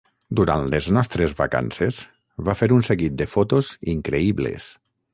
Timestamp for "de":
3.23-3.31